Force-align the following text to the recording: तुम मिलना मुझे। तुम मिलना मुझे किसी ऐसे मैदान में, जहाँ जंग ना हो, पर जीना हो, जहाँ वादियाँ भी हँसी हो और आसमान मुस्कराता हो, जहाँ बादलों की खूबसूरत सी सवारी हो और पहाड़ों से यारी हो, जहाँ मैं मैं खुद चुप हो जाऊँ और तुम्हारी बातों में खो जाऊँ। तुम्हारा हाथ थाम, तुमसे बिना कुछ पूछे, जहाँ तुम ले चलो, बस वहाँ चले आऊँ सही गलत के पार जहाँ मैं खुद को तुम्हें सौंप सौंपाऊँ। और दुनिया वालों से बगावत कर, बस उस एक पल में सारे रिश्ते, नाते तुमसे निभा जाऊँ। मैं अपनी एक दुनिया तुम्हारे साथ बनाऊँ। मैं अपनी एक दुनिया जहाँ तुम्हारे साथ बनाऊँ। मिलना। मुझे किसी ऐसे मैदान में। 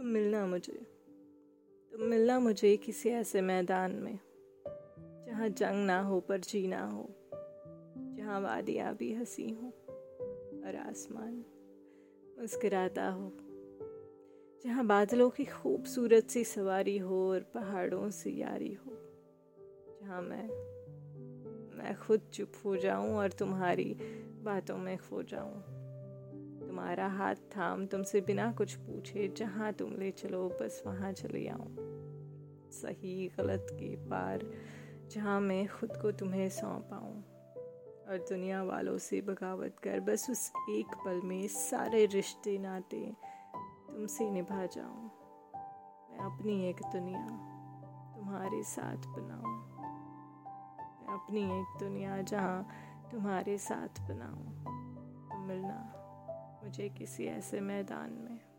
तुम 0.00 0.08
मिलना 0.08 0.46
मुझे। 0.46 0.72
तुम 1.92 2.02
मिलना 2.02 2.38
मुझे 2.38 2.76
किसी 2.76 3.08
ऐसे 3.08 3.40
मैदान 3.40 3.92
में, 3.92 4.18
जहाँ 5.26 5.48
जंग 5.48 5.86
ना 5.86 6.00
हो, 6.00 6.20
पर 6.20 6.38
जीना 6.40 6.84
हो, 6.86 7.08
जहाँ 8.16 8.40
वादियाँ 8.40 8.94
भी 8.94 9.14
हँसी 9.14 9.50
हो 9.50 9.66
और 10.66 10.76
आसमान 10.76 11.44
मुस्कराता 12.40 13.08
हो, 13.08 13.32
जहाँ 14.64 14.86
बादलों 14.86 15.30
की 15.30 15.44
खूबसूरत 15.44 16.30
सी 16.30 16.44
सवारी 16.44 16.98
हो 16.98 17.30
और 17.30 17.40
पहाड़ों 17.40 18.10
से 18.10 18.30
यारी 18.30 18.72
हो, 18.74 18.92
जहाँ 20.02 20.22
मैं 20.22 20.48
मैं 21.78 21.96
खुद 21.96 22.20
चुप 22.34 22.52
हो 22.64 22.76
जाऊँ 22.76 23.14
और 23.16 23.32
तुम्हारी 23.32 23.96
बातों 24.44 24.78
में 24.78 24.98
खो 24.98 25.22
जाऊँ। 25.22 25.79
तुम्हारा 26.70 27.08
हाथ 27.08 27.34
थाम, 27.34 27.86
तुमसे 27.86 28.20
बिना 28.20 28.52
कुछ 28.52 28.74
पूछे, 28.74 29.34
जहाँ 29.36 29.72
तुम 29.72 29.92
ले 29.92 30.10
चलो, 30.10 30.48
बस 30.48 30.82
वहाँ 30.86 31.12
चले 31.12 31.48
आऊँ 31.48 31.76
सही 32.72 33.28
गलत 33.38 33.66
के 33.72 33.96
पार 33.96 34.50
जहाँ 35.10 35.40
मैं 35.40 35.68
खुद 35.68 35.96
को 35.96 36.12
तुम्हें 36.12 36.48
सौंप 36.48 36.82
सौंपाऊँ। 36.82 37.22
और 38.08 38.26
दुनिया 38.28 38.62
वालों 38.62 38.98
से 38.98 39.20
बगावत 39.20 39.76
कर, 39.82 40.00
बस 40.00 40.30
उस 40.30 40.52
एक 40.70 40.86
पल 40.86 41.20
में 41.24 41.48
सारे 41.48 42.06
रिश्ते, 42.06 42.58
नाते 42.58 43.16
तुमसे 43.90 44.30
निभा 44.30 44.66
जाऊँ। 44.66 45.04
मैं 46.10 46.18
अपनी 46.18 46.68
एक 46.68 46.76
दुनिया 46.76 47.26
तुम्हारे 48.16 48.62
साथ 48.62 49.06
बनाऊँ। 49.06 49.56
मैं 51.00 51.14
अपनी 51.14 51.42
एक 51.42 51.78
दुनिया 51.78 52.22
जहाँ 52.22 52.68
तुम्हारे 53.12 53.58
साथ 53.58 54.00
बनाऊँ। 54.00 54.60
मिलना। 55.46 55.99
मुझे 56.70 56.88
किसी 56.88 57.24
ऐसे 57.26 57.60
मैदान 57.60 58.10
में। 58.10 58.49